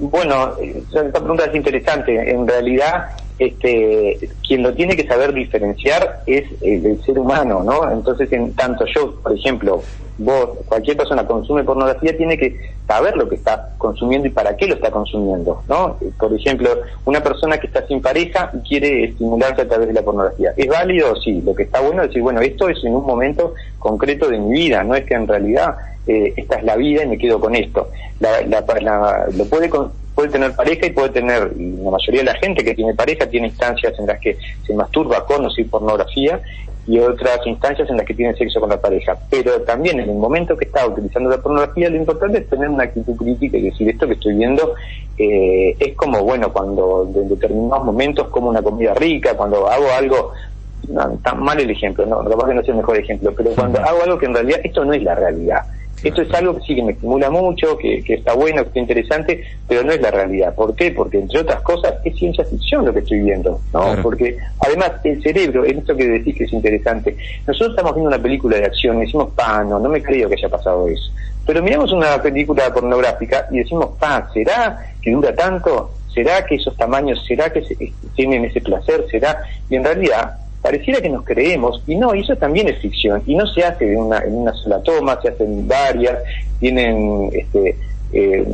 bueno, 0.01 0.53
esta 0.61 1.19
pregunta 1.19 1.45
es 1.47 1.55
interesante. 1.55 2.31
En 2.31 2.47
realidad, 2.47 3.09
este, 3.38 4.29
quien 4.46 4.62
lo 4.62 4.75
tiene 4.75 4.96
que 4.96 5.06
saber 5.06 5.32
diferenciar 5.32 6.23
es 6.26 6.44
el, 6.61 7.02
ser 7.02 7.19
humano, 7.19 7.62
¿no? 7.64 7.90
Entonces, 7.90 8.31
en 8.32 8.55
tanto 8.55 8.84
yo, 8.87 9.14
por 9.23 9.32
ejemplo, 9.32 9.82
vos, 10.19 10.50
cualquier 10.67 10.96
persona 10.96 11.26
consume 11.26 11.64
pornografía, 11.64 12.17
tiene 12.17 12.37
que 12.37 12.58
saber 12.87 13.17
lo 13.17 13.29
que 13.29 13.37
está 13.37 13.75
consumiendo 13.79 14.29
y 14.29 14.31
para 14.31 14.56
qué 14.56 14.67
lo 14.67 14.75
está 14.75 14.90
consumiendo, 14.90 15.62
¿no? 15.69 15.96
Por 16.19 16.34
ejemplo, 16.34 16.70
una 17.05 17.23
persona 17.23 17.58
que 17.58 17.67
está 17.67 17.87
sin 17.87 18.02
pareja 18.02 18.50
y 18.55 18.69
quiere 18.69 19.05
estimularse 19.05 19.62
a 19.62 19.69
través 19.69 19.88
de 19.88 19.94
la 19.94 20.02
pornografía. 20.02 20.52
¿Es 20.56 20.69
válido? 20.69 21.17
Sí. 21.17 21.40
Lo 21.43 21.55
que 21.55 21.64
está 21.64 21.81
bueno 21.81 22.02
es 22.02 22.08
decir, 22.08 22.23
bueno, 22.23 22.40
esto 22.40 22.69
es 22.69 22.84
en 22.84 22.94
un 22.94 23.06
momento 23.06 23.55
concreto 23.79 24.29
de 24.29 24.38
mi 24.38 24.52
vida, 24.52 24.84
no 24.84 24.94
es 24.94 25.05
que 25.05 25.14
en 25.14 25.26
realidad 25.26 25.76
eh, 26.06 26.34
esta 26.37 26.56
es 26.56 26.64
la 26.64 26.76
vida 26.76 27.05
y 27.05 27.08
me 27.08 27.19
quedo 27.19 27.40
con 27.40 27.55
esto. 27.55 27.88
La, 28.20 28.43
la, 28.43 29.26
lo 29.34 29.44
puede 29.46 29.70
puede 30.14 30.31
tener 30.31 30.55
pareja 30.55 30.87
y 30.87 30.91
puede 30.91 31.11
tener, 31.11 31.53
la 31.56 31.91
mayoría 31.91 32.20
de 32.20 32.25
la 32.25 32.35
gente 32.35 32.64
que 32.64 32.75
tiene 32.75 32.94
pareja 32.94 33.26
tiene 33.26 33.49
instancias 33.49 33.94
en 33.99 34.06
las 34.06 34.20
que 34.20 34.37
se 34.67 34.75
masturba 34.75 35.25
con 35.26 35.44
o 35.47 35.50
sin 35.50 35.69
pornografía 35.69 36.41
y 36.87 36.99
otras 36.99 37.38
instancias 37.47 37.88
en 37.91 37.97
las 37.97 38.06
que 38.06 38.14
tiene 38.14 38.35
sexo 38.35 38.61
con 38.61 38.69
la 38.69 38.81
pareja. 38.81 39.17
Pero 39.31 39.62
también 39.62 40.00
en 40.00 40.11
el 40.11 40.17
momento 40.17 40.56
que 40.56 40.64
está 40.64 40.87
utilizando 40.87 41.31
la 41.31 41.38
pornografía, 41.38 41.88
lo 41.88 41.97
importante 41.97 42.38
es 42.38 42.49
tener 42.49 42.69
una 42.69 42.85
actitud 42.85 43.17
crítica 43.17 43.56
y 43.56 43.63
decir, 43.63 43.89
esto 43.89 44.06
que 44.06 44.15
estoy 44.15 44.34
viendo 44.34 44.75
eh, 45.17 45.77
es 45.79 45.94
como, 45.96 46.22
bueno, 46.22 46.53
cuando 46.53 47.08
en 47.15 47.29
determinados 47.29 47.84
momentos 47.84 48.29
como 48.29 48.48
una 48.48 48.63
comida 48.63 48.94
rica, 48.94 49.37
cuando 49.37 49.69
hago 49.69 49.91
algo 49.93 50.32
no, 50.89 51.19
tan 51.22 51.41
mal 51.41 51.60
el 51.60 51.70
ejemplo, 51.70 52.05
no, 52.06 52.25
capaz 52.25 52.48
que 52.48 52.55
no 52.55 52.60
es 52.60 52.69
el 52.69 52.75
mejor 52.77 52.96
ejemplo, 52.96 53.32
pero 53.37 53.51
cuando 53.51 53.81
hago 53.81 54.03
algo 54.03 54.19
que 54.19 54.27
en 54.27 54.34
realidad 54.34 54.60
esto 54.65 54.84
no 54.84 54.93
es 54.93 55.03
la 55.03 55.15
realidad. 55.15 55.63
Esto 56.03 56.23
es 56.23 56.35
algo 56.35 56.56
que 56.56 56.63
sí 56.63 56.75
que 56.75 56.82
me 56.82 56.93
estimula 56.93 57.31
mucho, 57.31 57.79
que, 57.79 58.03
está 58.06 58.35
bueno, 58.35 58.63
que 58.63 58.69
está 58.69 58.81
interesante, 58.81 59.44
pero 59.69 59.85
no 59.85 59.93
es 59.93 60.01
la 60.01 60.11
realidad. 60.11 60.55
¿Por 60.55 60.75
qué? 60.75 60.91
Porque 60.91 61.19
entre 61.19 61.41
otras 61.41 61.61
cosas 61.63 61.94
es 62.05 62.17
ciencia 62.17 62.44
ficción 62.44 62.85
lo 62.85 62.93
que 62.93 63.01
estoy 63.01 63.21
viendo, 63.21 63.61
¿no? 63.73 63.97
Porque 64.03 64.37
además 64.59 64.93
el 65.05 65.23
cerebro, 65.23 65.65
en 65.65 65.79
esto 65.79 65.97
que 65.97 66.09
decís 66.09 66.37
que 66.37 66.44
es 66.44 66.53
interesante, 66.53 67.17
nosotros 67.47 67.71
estamos 67.71 67.94
viendo 67.94 68.09
una 68.09 68.23
película 68.23 68.56
de 68.56 68.65
acción 68.65 68.99
y 68.99 69.06
decimos, 69.06 69.31
pa, 69.35 69.63
no, 69.65 69.79
no 69.79 69.89
me 69.89 70.03
creo 70.03 70.29
que 70.29 70.35
haya 70.35 70.49
pasado 70.49 70.89
eso. 70.89 71.13
Pero 71.47 71.63
miramos 71.63 71.93
una 71.93 72.21
película 72.23 72.73
pornográfica 72.73 73.47
y 73.51 73.59
decimos, 73.59 73.91
pa, 73.99 74.29
¿será 74.32 74.79
que 75.01 75.11
dura 75.11 75.35
tanto? 75.35 75.93
¿Será 76.15 76.44
que 76.44 76.56
esos 76.56 76.77
tamaños, 76.77 77.25
será 77.27 77.51
que 77.51 77.63
tienen 78.15 78.44
ese 78.44 78.61
placer? 78.61 79.05
¿Será? 79.11 79.43
Y 79.69 79.77
en 79.77 79.85
realidad 79.85 80.37
pareciera 80.63 81.01
que 81.01 81.11
nos 81.11 81.25
creemos, 81.25 81.83
y 81.87 81.97
no, 81.97 82.15
y 82.15 82.21
eso 82.21 82.37
también 82.37 82.69
es 82.69 82.79
ficción, 82.79 83.23
y 83.27 83.35
no 83.35 83.47
se 83.49 83.65
hace 83.65 83.85
de 83.85 83.97
una, 83.97 84.19
en 84.21 84.35
una 84.35 84.55
sola 84.55 84.81
toma, 84.83 85.21
se 85.21 85.29
hacen 85.29 85.67
varias, 85.67 86.19
tienen 86.61 87.31
este, 87.33 87.77
eh, 88.13 88.45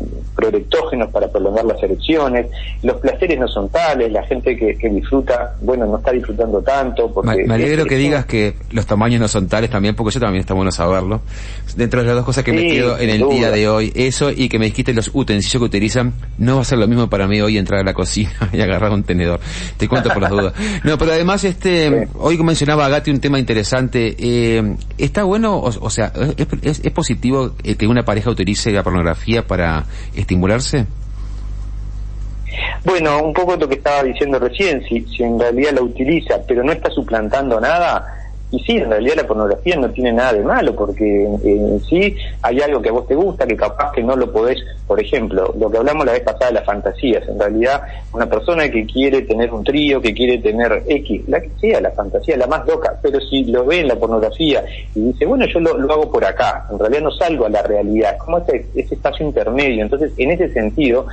para 1.12 1.29
prolongar 1.29 1.65
las 1.65 1.83
elecciones, 1.83 2.47
los 2.83 2.97
placeres 2.99 3.38
no 3.38 3.49
son 3.49 3.69
tales, 3.69 4.11
la 4.12 4.23
gente 4.25 4.57
que, 4.57 4.88
disfruta, 4.88 5.57
bueno, 5.61 5.87
no 5.87 5.99
está 5.99 6.12
disfrutando 6.12 6.62
tanto. 6.62 7.12
Porque 7.12 7.45
me, 7.45 7.55
alegro 7.55 7.85
que 7.85 7.97
digas 7.97 8.25
que 8.27 8.55
los 8.71 8.87
tamaños 8.87 9.21
no 9.21 9.29
son 9.29 9.49
tales 9.49 9.71
también, 9.71 9.95
porque 9.95 10.11
eso 10.11 10.21
también 10.21 10.41
está 10.41 10.55
bueno 10.55 10.71
saberlo. 10.71 11.23
Dentro 11.77 12.00
de 12.00 12.07
las 12.07 12.17
dos 12.17 12.25
cosas 12.25 12.45
que 12.45 12.53
me 12.53 12.69
quedo 12.69 12.99
en 12.99 13.11
el 13.11 13.29
día 13.29 13.50
de 13.50 13.69
hoy, 13.69 13.93
eso 13.95 14.31
y 14.31 14.49
que 14.49 14.59
me 14.59 14.67
dijiste 14.67 14.95
los 14.95 15.11
utensilios 15.12 15.61
que 15.61 15.67
utilizan, 15.67 16.12
no 16.38 16.57
va 16.57 16.62
a 16.62 16.65
ser 16.65 16.79
lo 16.79 16.87
mismo 16.87 17.09
para 17.09 17.27
mí 17.27 17.41
hoy 17.41 17.59
entrar 17.59 17.81
a 17.81 17.85
la 17.85 17.95
cocina 17.95 18.31
y 18.53 18.61
agarrar 18.61 18.93
un 18.93 19.03
tenedor. 19.03 19.41
Te 19.77 19.88
cuento 19.88 20.11
por 20.11 20.23
las 20.23 20.31
dudas. 20.31 20.55
No, 20.85 20.97
pero 20.99 21.12
además, 21.12 21.45
este, 21.45 22.09
hoy 22.15 22.38
mencionaba 22.38 22.88
Gatti 22.88 23.11
un 23.11 23.21
tema 23.21 23.38
interesante. 23.38 24.15
Eh, 24.19 24.77
¿Está 24.97 25.25
bueno, 25.25 25.59
o, 25.59 25.91
sea, 25.91 26.12
es, 26.62 26.81
es 26.85 26.93
positivo 26.93 27.53
que 27.57 27.87
una 27.87 28.05
pareja 28.05 28.31
utilice 28.31 28.71
la 28.71 28.83
pornografía 28.83 29.47
para 29.49 29.85
estimularse? 30.14 30.87
Bueno, 32.85 33.21
un 33.23 33.33
poco 33.33 33.57
lo 33.57 33.69
que 33.69 33.75
estaba 33.75 34.05
diciendo 34.05 34.38
recién, 34.38 34.83
si, 34.88 35.05
si 35.07 35.23
en 35.23 35.38
realidad 35.38 35.73
la 35.75 35.83
utiliza, 35.83 36.37
pero 36.47 36.62
no 36.62 36.71
está 36.73 36.90
suplantando 36.90 37.61
nada, 37.61 38.17
Y 38.50 38.59
sí, 38.61 38.78
en 38.78 38.88
realidad 38.88 39.17
la 39.17 39.26
pornografía 39.26 39.76
no 39.76 39.90
tiene 39.90 40.12
nada 40.12 40.33
de 40.33 40.43
malo, 40.43 40.75
porque 40.75 41.25
en, 41.25 41.81
sí 41.85 42.17
hay 42.40 42.61
algo 42.61 42.81
que 42.81 42.88
a 42.88 42.93
vos 42.93 43.07
te 43.07 43.14
gusta, 43.14 43.47
que 43.47 43.57
capaz 43.57 43.93
que 43.93 44.02
no 44.02 44.17
lo 44.17 44.33
podés, 44.33 44.59
por 44.87 44.99
ejemplo, 44.99 45.55
lo 45.59 45.71
que 45.71 45.76
hablamos 45.76 46.07
la 46.07 46.12
vez 46.12 46.23
pasada 46.23 46.47
de 46.47 46.55
las 46.55 46.64
fantasías, 46.64 47.28
en 47.28 47.38
realidad 47.38 47.83
una 48.12 48.26
persona 48.26 48.71
que 48.71 48.87
quiere 48.87 49.23
tener 49.23 49.52
un 49.52 49.62
trío, 49.62 50.00
que 50.00 50.14
quiere 50.14 50.38
tener 50.38 50.83
X, 50.87 51.28
la 51.28 51.40
que 51.40 51.50
sea, 51.61 51.81
la 51.83 51.90
fantasía, 51.90 52.38
la 52.38 52.47
más 52.47 52.67
loca, 52.67 52.99
pero 53.02 53.21
si 53.21 53.45
lo 53.45 53.67
ve 53.67 53.81
en 53.81 53.88
la 53.88 53.97
pornografía 53.97 54.64
y 54.95 55.00
dice, 55.00 55.26
bueno, 55.26 55.45
yo 55.47 55.61
lo, 55.61 55.93
hago 55.93 56.11
por 56.11 56.25
acá, 56.25 56.67
en 56.71 56.78
realidad 56.78 57.02
no 57.02 57.11
salgo 57.11 57.45
a 57.45 57.50
la 57.50 57.62
realidad, 57.62 58.17
como 58.17 58.38
ese, 58.38 58.67
ese 58.75 58.95
espacio 58.95 59.26
intermedio, 59.26 59.83
entonces 59.83 60.12
en 60.17 60.31
ese 60.31 60.50
sentido, 60.55 61.07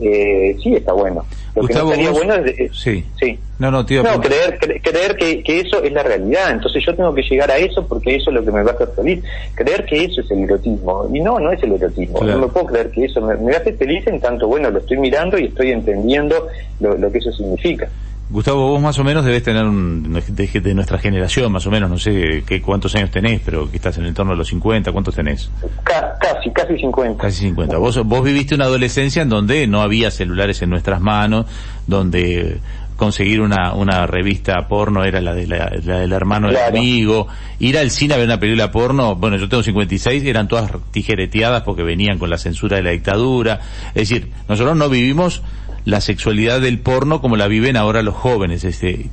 eh, 0.00 0.56
sí 0.62 0.74
está 0.74 0.92
bueno. 0.92 1.24
Lo 1.54 1.66
que 1.66 1.74
no 1.74 1.84
estaría 1.84 2.10
bueno 2.10 2.34
es, 2.34 2.76
sí. 2.76 3.04
sí. 3.18 3.38
No, 3.58 3.70
no, 3.70 3.86
tío, 3.86 4.02
no 4.02 4.20
creer, 4.20 4.58
creer 4.82 5.16
que, 5.16 5.42
que, 5.42 5.60
eso 5.60 5.82
es 5.82 5.90
la 5.92 6.02
realidad. 6.02 6.50
Entonces 6.50 6.84
yo 6.84 6.94
tengo 6.94 7.14
que 7.14 7.22
llegar 7.22 7.50
a 7.50 7.56
eso 7.56 7.86
porque 7.86 8.16
eso 8.16 8.30
es 8.30 8.36
lo 8.36 8.44
que 8.44 8.52
me 8.52 8.62
va 8.62 8.72
a 8.72 8.74
hacer 8.74 8.88
feliz. 8.94 9.24
Creer 9.54 9.86
que 9.86 10.04
eso 10.04 10.20
es 10.20 10.30
el 10.30 10.40
erotismo. 10.40 11.08
Y 11.12 11.20
no, 11.20 11.38
no 11.38 11.50
es 11.50 11.62
el 11.62 11.72
erotismo. 11.72 12.20
No 12.22 12.38
me 12.38 12.48
puedo 12.48 12.66
creer 12.66 12.90
que 12.90 13.06
eso 13.06 13.22
me, 13.22 13.34
me 13.36 13.52
hace 13.52 13.72
feliz 13.72 14.06
en 14.06 14.20
tanto, 14.20 14.46
bueno, 14.46 14.70
lo 14.70 14.80
estoy 14.80 14.98
mirando 14.98 15.38
y 15.38 15.46
estoy 15.46 15.70
entendiendo 15.70 16.46
lo, 16.80 16.98
lo 16.98 17.10
que 17.10 17.18
eso 17.18 17.32
significa. 17.32 17.88
Gustavo, 18.28 18.70
vos 18.70 18.82
más 18.82 18.98
o 18.98 19.04
menos 19.04 19.24
debes 19.24 19.44
tener 19.44 19.64
un, 19.64 20.02
de, 20.12 20.74
nuestra 20.74 20.98
generación, 20.98 21.52
más 21.52 21.64
o 21.66 21.70
menos, 21.70 21.88
no 21.88 21.96
sé 21.96 22.42
qué, 22.44 22.60
cuántos 22.60 22.94
años 22.96 23.10
tenés, 23.10 23.40
pero 23.44 23.70
que 23.70 23.76
estás 23.76 23.98
en 23.98 24.04
el 24.06 24.14
torno 24.14 24.32
de 24.32 24.38
los 24.38 24.48
50, 24.48 24.90
¿cuántos 24.90 25.14
tenés? 25.14 25.48
casi, 25.84 26.50
casi 26.50 26.76
50. 26.76 27.22
Casi 27.22 27.42
50. 27.42 27.78
Vos, 27.78 28.04
vos 28.04 28.24
viviste 28.24 28.56
una 28.56 28.64
adolescencia 28.64 29.22
en 29.22 29.28
donde 29.28 29.68
no 29.68 29.80
había 29.80 30.10
celulares 30.10 30.60
en 30.62 30.70
nuestras 30.70 31.00
manos, 31.00 31.46
donde 31.86 32.58
conseguir 32.96 33.40
una, 33.40 33.74
una 33.74 34.06
revista 34.06 34.66
porno 34.68 35.04
era 35.04 35.20
la, 35.20 35.34
de 35.34 35.46
la, 35.46 35.68
del 35.68 36.12
hermano 36.12 36.48
del 36.48 36.56
amigo, 36.56 37.28
ir 37.58 37.78
al 37.78 37.90
cine 37.90 38.14
a 38.14 38.16
ver 38.16 38.26
una 38.26 38.40
película 38.40 38.72
porno, 38.72 39.14
bueno, 39.14 39.36
yo 39.36 39.48
tengo 39.48 39.62
56, 39.62 40.24
eran 40.24 40.48
todas 40.48 40.70
tijereteadas 40.90 41.62
porque 41.62 41.82
venían 41.82 42.18
con 42.18 42.30
la 42.30 42.38
censura 42.38 42.78
de 42.78 42.82
la 42.82 42.90
dictadura, 42.90 43.60
es 43.88 44.08
decir, 44.08 44.32
nosotros 44.48 44.76
no 44.76 44.88
vivimos 44.88 45.42
la 45.86 46.02
sexualidad 46.02 46.60
del 46.60 46.80
porno 46.80 47.22
como 47.22 47.36
la 47.36 47.48
viven 47.48 47.76
ahora 47.76 48.02
los 48.02 48.14
jóvenes. 48.14 48.64
Este, 48.64 49.08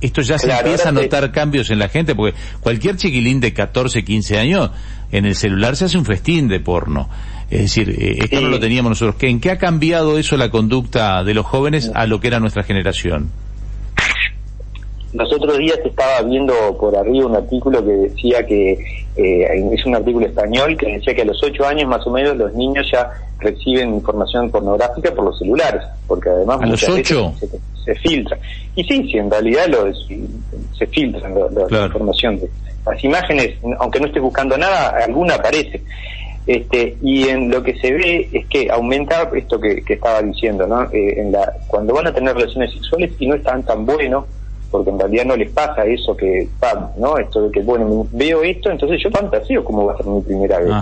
esto 0.00 0.22
ya 0.22 0.38
se 0.38 0.52
empieza 0.52 0.90
a 0.90 0.92
notar 0.92 1.32
cambios 1.32 1.70
en 1.70 1.80
la 1.80 1.88
gente, 1.88 2.14
porque 2.14 2.38
cualquier 2.60 2.96
chiquilín 2.96 3.40
de 3.40 3.52
14, 3.52 4.04
15 4.04 4.38
años, 4.38 4.70
en 5.10 5.24
el 5.24 5.34
celular 5.34 5.74
se 5.74 5.86
hace 5.86 5.98
un 5.98 6.04
festín 6.04 6.46
de 6.46 6.60
porno. 6.60 7.08
Es 7.50 7.62
decir, 7.62 7.90
eh, 7.90 8.18
esto 8.20 8.40
no 8.42 8.48
lo 8.48 8.60
teníamos 8.60 8.90
nosotros. 8.90 9.16
¿En 9.22 9.40
qué 9.40 9.50
ha 9.50 9.58
cambiado 9.58 10.18
eso 10.18 10.36
la 10.36 10.50
conducta 10.50 11.24
de 11.24 11.34
los 11.34 11.46
jóvenes 11.46 11.90
a 11.94 12.06
lo 12.06 12.20
que 12.20 12.28
era 12.28 12.38
nuestra 12.38 12.62
generación? 12.62 13.30
Los 15.14 15.32
otros 15.32 15.56
días 15.56 15.78
estaba 15.82 16.20
viendo 16.28 16.52
por 16.78 16.94
arriba 16.94 17.26
un 17.26 17.34
artículo 17.34 17.82
que 17.82 17.92
decía 17.92 18.44
que, 18.46 19.06
eh, 19.18 19.68
es 19.72 19.84
un 19.84 19.96
artículo 19.96 20.26
español, 20.26 20.76
que 20.76 20.86
decía 20.86 21.14
que 21.14 21.22
a 21.22 21.24
los 21.24 21.42
8 21.42 21.66
años 21.66 21.88
más 21.88 22.06
o 22.06 22.10
menos 22.10 22.36
los 22.36 22.54
niños 22.54 22.88
ya 22.90 23.10
reciben 23.40 23.94
información 23.94 24.48
pornográfica 24.50 25.12
por 25.12 25.24
los 25.24 25.38
celulares, 25.38 25.82
porque 26.06 26.28
además 26.28 26.60
¿A 26.62 26.66
los? 26.66 26.80
Se, 26.80 27.94
filtra. 27.96 28.38
Y 28.76 28.84
sí, 28.84 29.08
sí, 29.10 29.16
en 29.16 29.30
realidad 29.30 29.66
lo, 29.68 29.92
se 29.94 30.86
filtra 30.86 31.28
la 31.70 31.86
información. 31.86 32.38
De, 32.38 32.48
las 32.86 33.02
imágenes, 33.02 33.56
aunque 33.78 33.98
no 33.98 34.06
estés 34.06 34.22
buscando 34.22 34.56
nada, 34.56 34.90
alguna 35.04 35.34
aparece. 35.34 35.82
Este, 36.46 36.96
y 37.02 37.28
en 37.28 37.50
lo 37.50 37.62
que 37.62 37.78
se 37.78 37.92
ve 37.92 38.28
es 38.32 38.46
que 38.46 38.70
aumenta 38.70 39.28
esto 39.34 39.60
que, 39.60 39.82
estaba 39.86 40.22
diciendo, 40.22 40.66
¿no? 40.66 40.84
Eh, 40.92 41.20
en 41.20 41.32
la, 41.32 41.52
cuando 41.66 41.92
van 41.92 42.06
a 42.06 42.12
tener 42.12 42.34
relaciones 42.34 42.72
sexuales 42.72 43.10
y 43.18 43.26
no 43.26 43.34
están 43.34 43.62
tan 43.64 43.84
buenos, 43.84 44.24
porque 44.70 44.90
en 44.90 44.98
realidad 44.98 45.24
no 45.24 45.36
les 45.36 45.50
pasa 45.50 45.84
eso 45.84 46.16
que, 46.16 46.48
¿no? 46.96 47.16
Esto 47.18 47.42
de 47.42 47.50
que, 47.50 47.62
bueno, 47.62 48.06
veo 48.12 48.42
esto, 48.42 48.70
entonces 48.70 49.00
yo 49.02 49.10
fantaseo 49.10 49.64
cómo 49.64 49.86
va 49.86 49.94
a 49.94 49.96
ser 49.96 50.06
mi 50.06 50.20
primera 50.20 50.58
vez. 50.58 50.72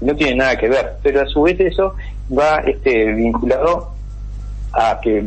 No 0.00 0.14
tiene 0.14 0.36
nada 0.36 0.56
que 0.56 0.68
ver, 0.68 0.96
pero 1.02 1.22
a 1.22 1.26
su 1.26 1.42
vez 1.42 1.58
eso 1.60 1.94
va 2.36 2.58
este 2.66 3.12
vinculado 3.12 3.90
a 4.72 5.00
que 5.00 5.22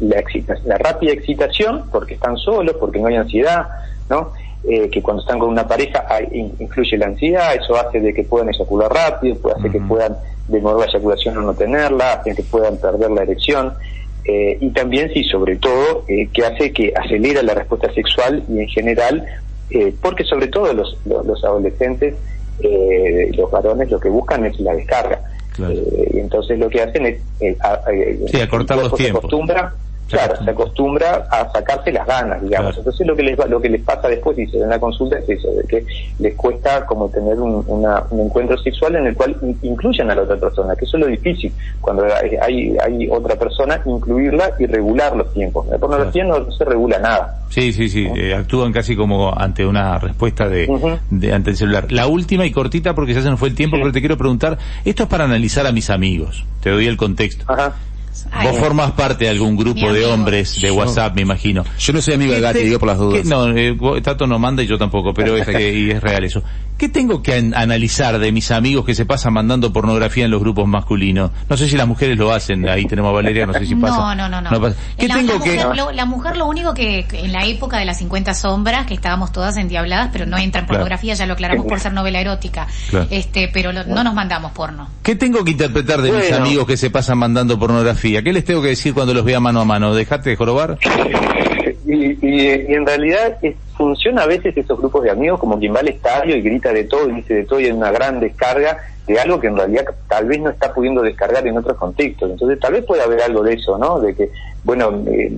la, 0.00 0.22
la 0.64 0.78
rápida 0.78 1.12
excitación, 1.12 1.84
porque 1.90 2.14
están 2.14 2.36
solos, 2.36 2.76
porque 2.78 3.00
no 3.00 3.08
hay 3.08 3.16
ansiedad, 3.16 3.66
¿no? 4.08 4.32
Eh, 4.66 4.88
que 4.88 5.02
cuando 5.02 5.22
están 5.22 5.38
con 5.38 5.50
una 5.50 5.66
pareja 5.66 6.06
hay, 6.08 6.26
influye 6.58 6.96
la 6.96 7.06
ansiedad, 7.06 7.54
eso 7.54 7.76
hace 7.76 8.00
de 8.00 8.14
que 8.14 8.22
puedan 8.22 8.48
eyacular 8.48 8.90
rápido, 8.90 9.36
puede 9.36 9.56
hacer 9.56 9.70
que 9.70 9.80
puedan 9.80 10.16
demorar 10.48 10.80
la 10.80 10.86
eyaculación 10.86 11.36
o 11.36 11.42
no 11.42 11.54
tenerla, 11.54 12.14
hace 12.14 12.34
que 12.34 12.42
puedan 12.44 12.78
perder 12.78 13.10
la 13.10 13.22
erección. 13.22 13.74
Eh, 14.24 14.56
y 14.60 14.70
también, 14.70 15.10
sí, 15.12 15.22
sobre 15.24 15.56
todo, 15.56 16.04
eh, 16.08 16.28
que 16.32 16.46
hace 16.46 16.72
que 16.72 16.92
acelera 16.96 17.42
la 17.42 17.54
respuesta 17.54 17.92
sexual 17.92 18.42
y 18.48 18.60
en 18.60 18.68
general, 18.68 19.24
eh, 19.70 19.92
porque 20.00 20.24
sobre 20.24 20.48
todo 20.48 20.72
los, 20.72 20.96
los, 21.04 21.44
adolescentes, 21.44 22.14
los 23.36 23.50
varones, 23.50 23.90
lo 23.90 24.00
que 24.00 24.08
buscan 24.08 24.46
es 24.46 24.58
la 24.60 24.74
descarga. 24.74 25.20
y 25.58 26.18
entonces 26.18 26.58
lo 26.58 26.70
que 26.70 26.80
hacen 26.80 27.06
es... 27.06 27.20
sí, 28.30 28.40
acortar 28.40 28.78
los 28.78 28.94
tiempos. 28.94 29.30
Claro, 30.08 30.36
se 30.36 30.50
acostumbra 30.50 31.26
a 31.30 31.50
sacarse 31.50 31.90
las 31.90 32.06
ganas, 32.06 32.42
digamos. 32.42 32.76
Entonces 32.76 33.06
lo 33.06 33.16
que 33.16 33.22
les 33.22 33.38
lo 33.48 33.60
que 33.60 33.68
les 33.68 33.82
pasa 33.82 34.08
después, 34.08 34.38
y 34.38 34.46
se 34.46 34.58
dan 34.58 34.70
la 34.70 34.78
consulta, 34.78 35.18
es 35.18 35.28
eso, 35.28 35.50
de 35.52 35.64
que 35.64 35.86
les 36.18 36.34
cuesta 36.34 36.84
como 36.86 37.08
tener 37.08 37.38
un, 37.38 37.64
un 37.66 38.20
encuentro 38.20 38.56
sexual 38.58 38.96
en 38.96 39.06
el 39.06 39.14
cual 39.14 39.36
incluyan 39.62 40.10
a 40.10 40.14
la 40.14 40.22
otra 40.22 40.36
persona, 40.36 40.76
que 40.76 40.84
eso 40.84 40.96
es 40.96 41.04
lo 41.04 41.08
difícil, 41.08 41.52
cuando 41.80 42.04
hay, 42.04 42.76
hay 42.76 43.08
otra 43.08 43.36
persona, 43.36 43.80
incluirla 43.84 44.52
y 44.58 44.66
regular 44.66 45.16
los 45.16 45.32
tiempos. 45.32 45.66
La 45.68 45.78
pornografía 45.78 46.24
no 46.24 46.50
se 46.52 46.64
regula 46.64 46.98
nada. 46.98 47.38
Sí, 47.48 47.72
sí, 47.72 47.88
sí, 47.88 48.06
eh, 48.16 48.34
actúan 48.34 48.72
casi 48.72 48.96
como 48.96 49.32
ante 49.32 49.64
una 49.64 49.98
respuesta 49.98 50.48
de, 50.48 50.68
de, 51.10 51.32
ante 51.32 51.50
el 51.50 51.56
celular. 51.56 51.90
La 51.90 52.06
última 52.06 52.44
y 52.44 52.50
cortita, 52.50 52.94
porque 52.94 53.14
ya 53.14 53.22
se 53.22 53.30
nos 53.30 53.38
fue 53.38 53.48
el 53.48 53.54
tiempo, 53.54 53.76
pero 53.78 53.92
te 53.92 54.00
quiero 54.00 54.18
preguntar, 54.18 54.58
esto 54.84 55.04
es 55.04 55.08
para 55.08 55.24
analizar 55.24 55.66
a 55.66 55.72
mis 55.72 55.88
amigos, 55.90 56.44
te 56.60 56.70
doy 56.70 56.86
el 56.86 56.96
contexto. 56.96 57.44
Ajá. 57.48 57.74
Vos 58.42 58.58
formas 58.58 58.92
parte 58.92 59.24
de 59.24 59.30
algún 59.30 59.56
grupo 59.56 59.92
de 59.92 60.04
hombres 60.04 60.60
de 60.60 60.70
WhatsApp, 60.70 61.14
me 61.14 61.22
imagino. 61.22 61.64
Yo 61.78 61.92
no 61.92 62.00
soy 62.00 62.14
amigo 62.14 62.32
de 62.32 62.40
Gatti, 62.40 62.60
digo 62.60 62.78
por 62.78 62.88
las 62.88 62.98
dudas. 62.98 63.24
No, 63.26 63.50
eh, 63.56 63.76
Tato 64.02 64.26
no 64.26 64.38
manda 64.38 64.62
y 64.62 64.66
yo 64.66 64.78
tampoco, 64.78 65.12
pero 65.12 65.36
es, 65.36 65.46
que, 65.46 65.72
y 65.72 65.90
es 65.90 66.02
real 66.02 66.24
eso. 66.24 66.42
¿Qué 66.76 66.88
tengo 66.88 67.22
que 67.22 67.34
analizar 67.54 68.18
de 68.18 68.32
mis 68.32 68.50
amigos 68.50 68.84
que 68.84 68.94
se 68.94 69.06
pasan 69.06 69.32
mandando 69.34 69.72
pornografía 69.72 70.24
en 70.24 70.30
los 70.32 70.40
grupos 70.40 70.66
masculinos? 70.66 71.30
No 71.48 71.56
sé 71.56 71.68
si 71.68 71.76
las 71.76 71.86
mujeres 71.86 72.18
lo 72.18 72.32
hacen, 72.32 72.68
ahí 72.68 72.86
tenemos 72.86 73.10
a 73.10 73.12
Valeria, 73.12 73.46
no 73.46 73.52
sé 73.52 73.64
si 73.64 73.76
pasa. 73.76 73.96
No, 73.96 74.28
no, 74.28 74.40
no. 74.40 74.50
no. 74.50 74.74
¿Qué 74.98 75.06
la, 75.06 75.14
tengo 75.14 75.40
que...? 75.40 75.54
Mujer, 75.54 75.76
lo, 75.76 75.92
la 75.92 76.04
mujer 76.04 76.36
lo 76.36 76.46
único 76.46 76.74
que, 76.74 77.06
en 77.12 77.32
la 77.32 77.44
época 77.46 77.78
de 77.78 77.84
las 77.84 77.98
50 77.98 78.34
sombras, 78.34 78.86
que 78.86 78.94
estábamos 78.94 79.30
todas 79.30 79.56
endiabladas, 79.56 80.10
pero 80.12 80.26
no 80.26 80.36
entra 80.36 80.62
en 80.62 80.66
pornografía, 80.66 81.14
ya 81.14 81.26
lo 81.26 81.34
aclaramos 81.34 81.66
por 81.66 81.78
ser 81.78 81.92
novela 81.92 82.20
erótica, 82.20 82.66
este 83.10 83.48
pero 83.52 83.72
no 83.72 84.04
nos 84.04 84.14
mandamos 84.14 84.52
porno. 84.52 84.88
¿Qué 85.02 85.14
tengo 85.14 85.44
que 85.44 85.52
interpretar 85.52 86.02
de 86.02 86.10
mis 86.10 86.32
amigos 86.32 86.66
que 86.66 86.76
se 86.76 86.90
pasan 86.90 87.18
mandando 87.18 87.58
pornografía? 87.58 88.22
¿Qué 88.22 88.32
les 88.32 88.44
tengo 88.44 88.62
que 88.62 88.68
decir 88.68 88.94
cuando 88.94 89.14
los 89.14 89.24
vea 89.24 89.38
mano 89.38 89.60
a 89.60 89.64
mano? 89.64 89.94
¿Dejate 89.94 90.30
de 90.30 90.36
jorobar? 90.36 90.78
Y, 91.86 92.48
en 92.72 92.86
realidad 92.86 93.36
funciona 93.76 94.22
a 94.22 94.26
veces 94.26 94.56
esos 94.56 94.78
grupos 94.78 95.02
de 95.02 95.10
amigos 95.10 95.40
como 95.40 95.58
quien 95.58 95.74
va 95.74 95.80
al 95.80 95.88
estadio 95.88 96.36
y 96.36 96.42
grita 96.42 96.72
de 96.72 96.84
todo 96.84 97.08
y 97.08 97.14
dice 97.14 97.34
de 97.34 97.44
todo 97.44 97.60
y 97.60 97.66
hay 97.66 97.72
una 97.72 97.90
gran 97.90 98.20
descarga 98.20 98.78
de 99.06 99.18
algo 99.18 99.38
que 99.38 99.48
en 99.48 99.56
realidad 99.56 99.84
tal 100.08 100.26
vez 100.26 100.40
no 100.40 100.50
está 100.50 100.72
pudiendo 100.72 101.02
descargar 101.02 101.46
en 101.46 101.58
otros 101.58 101.76
contextos. 101.76 102.30
Entonces 102.30 102.58
tal 102.58 102.72
vez 102.72 102.84
puede 102.84 103.02
haber 103.02 103.20
algo 103.22 103.42
de 103.42 103.54
eso, 103.54 103.76
¿no? 103.76 104.00
De 104.00 104.14
que, 104.14 104.30
bueno, 104.62 104.90
me, 104.90 105.30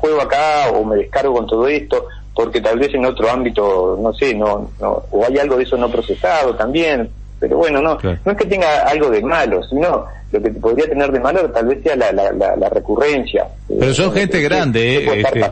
juego 0.00 0.22
acá 0.22 0.70
o 0.72 0.84
me 0.84 0.96
descargo 0.96 1.34
con 1.34 1.46
todo 1.46 1.68
esto 1.68 2.06
porque 2.34 2.60
tal 2.60 2.78
vez 2.78 2.94
en 2.94 3.04
otro 3.04 3.28
ámbito, 3.28 3.98
no 4.00 4.12
sé, 4.14 4.34
no, 4.34 4.70
no 4.80 5.02
o 5.10 5.24
hay 5.26 5.38
algo 5.38 5.56
de 5.56 5.64
eso 5.64 5.76
no 5.76 5.90
procesado 5.90 6.54
también. 6.54 7.10
Pero 7.40 7.58
bueno, 7.58 7.82
no, 7.82 7.98
no 8.02 8.32
es 8.32 8.38
que 8.38 8.46
tenga 8.46 8.82
algo 8.82 9.10
de 9.10 9.22
malo, 9.22 9.62
sino 9.64 10.06
lo 10.30 10.42
que 10.42 10.50
podría 10.50 10.86
tener 10.88 11.10
de 11.10 11.20
malo 11.20 11.50
tal 11.50 11.66
vez 11.66 11.82
sea 11.82 11.96
la, 11.96 12.12
la, 12.12 12.32
la, 12.32 12.68
recurrencia. 12.68 13.46
Pero 13.66 13.94
son 13.94 14.16
eh, 14.16 14.20
gente 14.20 14.42
grande, 14.42 14.96
eh, 14.96 15.22
este, 15.22 15.50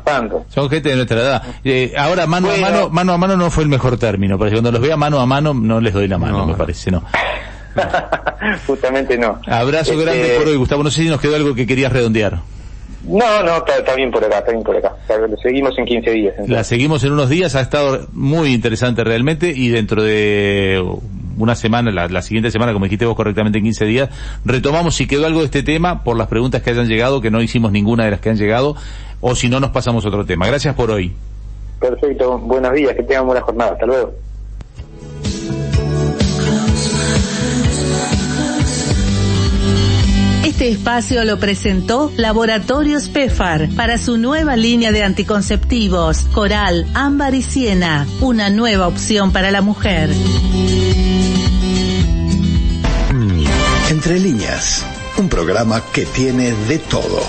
son 0.48 0.68
gente 0.68 0.90
de 0.90 0.96
nuestra 0.96 1.20
edad. 1.20 1.42
Eh, 1.64 1.94
ahora 1.96 2.26
mano 2.26 2.50
a 2.50 2.56
mano, 2.58 2.90
mano 2.90 3.12
a 3.12 3.18
mano 3.18 3.36
no 3.36 3.50
fue 3.50 3.62
el 3.62 3.70
mejor 3.70 3.98
término, 3.98 4.36
porque 4.36 4.52
cuando 4.52 4.72
los 4.72 4.80
vea 4.80 4.96
mano 4.96 5.20
a 5.20 5.26
mano 5.26 5.54
no 5.54 5.80
les 5.80 5.94
doy 5.94 6.08
la 6.08 6.18
mano, 6.18 6.46
me 6.46 6.54
parece, 6.54 6.90
no. 6.90 7.02
Justamente 8.66 9.16
no. 9.18 9.40
Abrazo 9.46 9.92
este, 9.92 10.04
grande 10.04 10.34
por 10.38 10.48
hoy, 10.48 10.56
Gustavo. 10.56 10.82
No 10.82 10.90
sé 10.90 11.02
si 11.02 11.08
nos 11.08 11.20
quedó 11.20 11.36
algo 11.36 11.54
que 11.54 11.66
querías 11.66 11.92
redondear. 11.92 12.40
No, 13.04 13.42
no, 13.44 13.64
está, 13.64 13.94
bien 13.94 14.10
por 14.10 14.24
acá, 14.24 14.38
está 14.38 14.50
bien 14.50 14.64
por 14.64 14.76
acá. 14.76 14.92
Seguimos 15.40 15.78
en 15.78 15.84
15 15.84 16.10
días. 16.10 16.34
La 16.48 16.64
seguimos 16.64 17.04
en 17.04 17.12
unos 17.12 17.28
días, 17.28 17.54
ha 17.54 17.60
estado 17.60 18.08
muy 18.12 18.52
interesante 18.52 19.04
realmente 19.04 19.52
y 19.54 19.68
dentro 19.68 20.02
de 20.02 20.82
una 21.38 21.54
semana, 21.54 21.90
la, 21.90 22.22
siguiente 22.22 22.50
semana, 22.50 22.72
como 22.72 22.84
dijiste 22.84 23.06
vos 23.06 23.16
correctamente 23.16 23.58
en 23.58 23.64
15 23.64 23.84
días, 23.84 24.10
retomamos 24.44 24.94
si 24.94 25.06
quedó 25.06 25.26
algo 25.26 25.40
de 25.40 25.46
este 25.46 25.62
tema 25.62 26.02
por 26.02 26.16
las 26.16 26.28
preguntas 26.28 26.62
que 26.62 26.70
hayan 26.70 26.88
llegado, 26.88 27.20
que 27.20 27.30
no 27.30 27.40
hicimos 27.40 27.72
ninguna 27.72 28.04
de 28.04 28.12
las 28.12 28.20
que 28.20 28.30
han 28.30 28.36
llegado, 28.36 28.76
o 29.20 29.34
si 29.34 29.48
no 29.48 29.60
nos 29.60 29.70
pasamos 29.70 30.04
a 30.04 30.08
otro 30.08 30.24
tema. 30.24 30.46
Gracias 30.46 30.74
por 30.74 30.90
hoy. 30.90 31.12
Perfecto, 31.80 32.38
buenos 32.38 32.72
días, 32.72 32.94
que 32.94 33.02
tengan 33.02 33.26
buena 33.26 33.42
jornada, 33.42 33.72
hasta 33.72 33.86
luego. 33.86 34.12
Este 40.56 40.70
Este 40.70 40.80
espacio 40.80 41.24
lo 41.24 41.38
presentó 41.38 42.10
Laboratorios 42.16 43.10
PEFAR 43.10 43.68
para 43.76 43.98
su 43.98 44.16
nueva 44.16 44.56
línea 44.56 44.90
de 44.90 45.04
anticonceptivos, 45.04 46.24
Coral, 46.32 46.86
Ámbar 46.94 47.34
y 47.34 47.42
Siena, 47.42 48.06
una 48.22 48.48
nueva 48.48 48.88
opción 48.88 49.32
para 49.32 49.50
la 49.50 49.60
mujer. 49.60 50.08
Entre 54.06 54.20
líneas, 54.20 54.84
un 55.18 55.28
programa 55.28 55.82
que 55.92 56.06
tiene 56.06 56.52
de 56.68 56.78
todo. 56.78 57.24